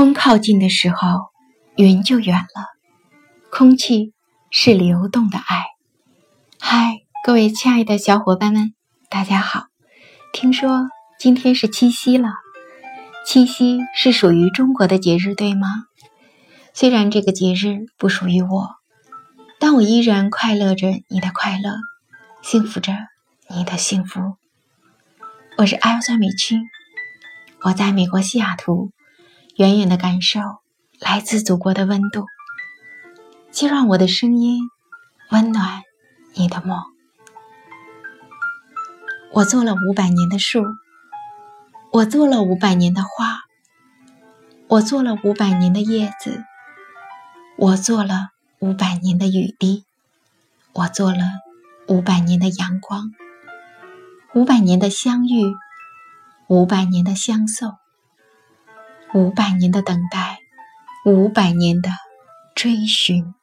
[0.00, 1.30] 风靠近的时候，
[1.76, 2.64] 云就远了。
[3.50, 4.14] 空气
[4.50, 5.66] 是流动的爱。
[6.58, 8.72] 嗨，各位亲爱的小伙伴们，
[9.10, 9.66] 大家好！
[10.32, 10.88] 听说
[11.18, 12.30] 今天是七夕了。
[13.26, 15.68] 七夕是属于中国的节日，对吗？
[16.72, 18.70] 虽然这个节日不属于我，
[19.58, 21.76] 但我依然快乐着你的快乐，
[22.40, 22.94] 幸福着
[23.50, 24.38] 你的幸福。
[25.58, 26.58] 我是艾酸美区，
[27.64, 28.92] 我在美国西雅图，
[29.60, 30.40] 远远的感受
[31.00, 32.24] 来自祖国的温度，
[33.52, 34.70] 就让我的声音
[35.28, 35.82] 温暖
[36.32, 36.82] 你的梦。
[39.34, 40.64] 我做了五百年的树，
[41.92, 43.40] 我做了五百年的花，
[44.66, 46.42] 我做了五百年的叶子，
[47.58, 48.30] 我做了
[48.60, 49.84] 五百年的雨滴，
[50.72, 51.18] 我做了
[51.86, 53.12] 五百年的阳光。
[54.32, 55.54] 五百年的相遇，
[56.46, 57.74] 五百年的相送，
[59.12, 60.38] 五百年的等待，
[61.04, 61.90] 五百年的
[62.54, 63.34] 追寻。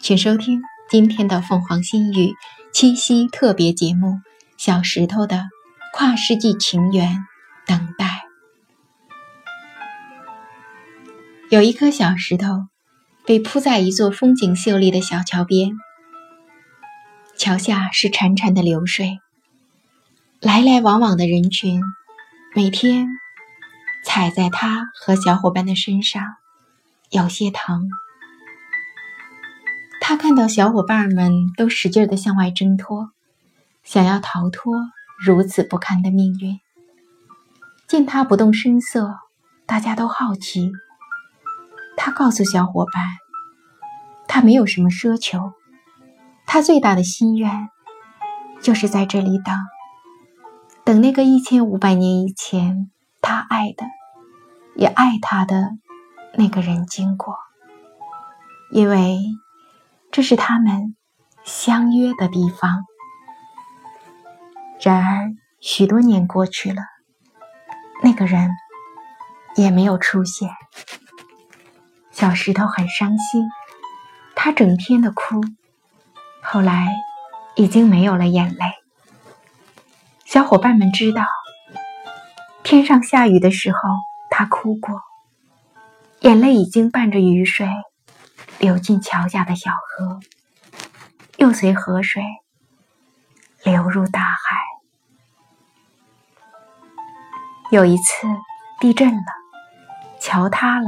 [0.00, 2.34] 请收听今天的凤凰新语
[2.72, 4.08] 七夕特别节目
[4.56, 5.44] 《小石头的
[5.92, 7.12] 跨世纪情缘》。
[7.66, 8.24] 等待。
[11.50, 12.66] 有一颗小石头
[13.24, 15.70] 被铺在一座风景秀丽的小桥边，
[17.38, 19.18] 桥下是潺潺的流水。
[20.40, 21.80] 来来往往的人群，
[22.54, 23.06] 每天
[24.04, 26.22] 踩在他和小伙伴的身上，
[27.10, 27.88] 有些疼。
[30.00, 33.10] 他看到小伙伴们都使劲的向外挣脱，
[33.82, 34.74] 想要逃脱
[35.18, 36.60] 如此不堪的命运。
[37.88, 39.14] 见他不动声色，
[39.66, 40.70] 大家都好奇。
[41.96, 43.02] 他告诉小伙伴，
[44.28, 45.54] 他没有什么奢求，
[46.46, 47.70] 他最大的心愿
[48.60, 49.54] 就是在这里等。
[50.84, 52.90] 等那个一千五百年以前
[53.26, 53.86] 他爱的，
[54.76, 55.70] 也爱他的
[56.34, 57.38] 那个人经过，
[58.70, 59.18] 因为
[60.12, 60.94] 这是他们
[61.42, 62.84] 相约的地方。
[64.78, 66.82] 然而许多年过去了，
[68.02, 68.50] 那个人
[69.56, 70.50] 也没有出现。
[72.10, 73.48] 小石头很伤心，
[74.36, 75.40] 他整天的哭，
[76.42, 76.92] 后来
[77.56, 78.66] 已经没有了眼泪。
[80.26, 81.24] 小伙伴们知道，
[82.64, 83.78] 天上下雨的时候，
[84.30, 85.02] 他哭过，
[86.20, 87.68] 眼泪已经伴着雨水
[88.58, 90.18] 流进桥下的小河，
[91.36, 92.22] 又随河水
[93.62, 94.56] 流入大海。
[97.70, 98.26] 有一次
[98.80, 99.22] 地震了，
[100.18, 100.86] 桥塌了，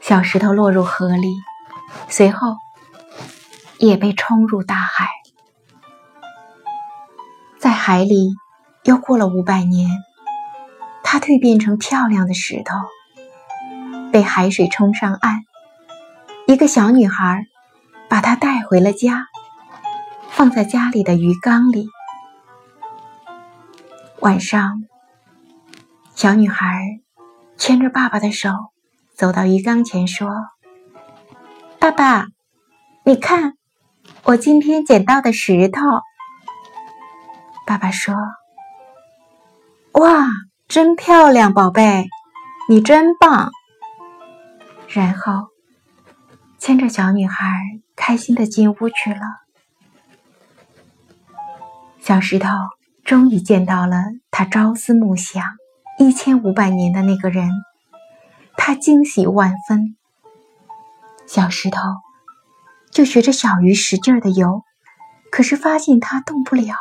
[0.00, 1.34] 小石头落入河里，
[2.08, 2.56] 随后
[3.78, 5.08] 也被冲入大海。
[7.58, 8.36] 在海里
[8.84, 9.88] 又过了五百年，
[11.02, 12.76] 它蜕变成漂亮的石头，
[14.12, 15.40] 被海水冲上岸。
[16.46, 17.46] 一个小女孩
[18.10, 19.24] 把它带回了家，
[20.28, 21.88] 放在家里的鱼缸里。
[24.20, 24.84] 晚上，
[26.14, 27.00] 小女孩
[27.56, 28.50] 牵着爸爸的手
[29.14, 30.28] 走到鱼缸前，说
[31.80, 32.26] ：“爸爸，
[33.02, 33.54] 你看，
[34.24, 35.80] 我今天捡到的石头。”
[37.66, 38.14] 爸爸说
[39.94, 40.26] ：“哇，
[40.66, 42.08] 真漂亮，宝贝，
[42.68, 43.52] 你真棒。”
[44.90, 45.48] 然后
[46.58, 47.46] 牵着小女孩
[47.94, 49.20] 开心的进屋去了。
[52.00, 52.48] 小石头
[53.04, 53.96] 终于见到了
[54.30, 55.42] 他朝思暮想
[55.98, 57.48] 一千五百年的那个人，
[58.56, 59.96] 他惊喜万分。
[61.26, 61.80] 小石头
[62.90, 64.64] 就学着小鱼使劲的游，
[65.30, 66.74] 可是发现它动不了。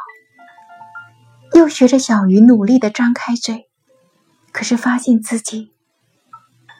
[1.53, 3.69] 又学着小鱼努力的张开嘴，
[4.51, 5.71] 可是发现自己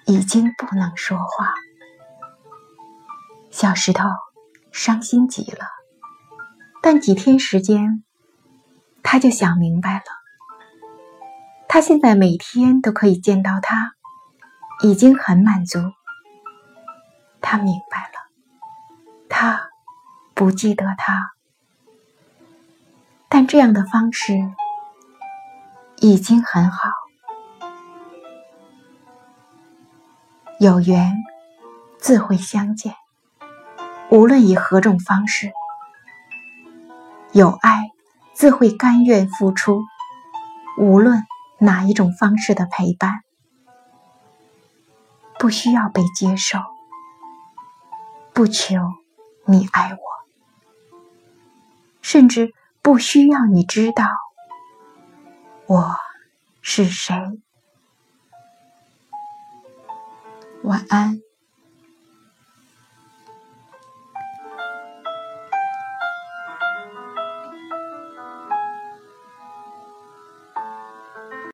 [0.07, 1.53] 已经不能说话。
[3.51, 4.09] 小石头
[4.71, 5.67] 伤心极了，
[6.81, 8.03] 但几天时间，
[9.03, 10.05] 他就想明白了。
[11.67, 13.93] 他现在每天都可以见到他，
[14.81, 15.79] 已经很满足。
[17.41, 19.69] 他明白了，他
[20.33, 21.33] 不记得他，
[23.29, 24.33] 但这样的方式。
[26.05, 26.89] 已经很好，
[30.59, 31.15] 有缘
[31.97, 32.93] 自会相见，
[34.09, 35.51] 无论以何种方式；
[37.31, 37.89] 有爱
[38.33, 39.81] 自会甘愿付出，
[40.77, 41.23] 无论
[41.57, 43.21] 哪一种方式的陪伴。
[45.39, 46.59] 不需要被接受，
[48.33, 48.75] 不求
[49.45, 49.99] 你爱我，
[52.01, 52.51] 甚至
[52.81, 54.03] 不需要你知道。
[55.65, 55.95] 我
[56.61, 57.15] 是谁？
[60.63, 61.21] 晚安。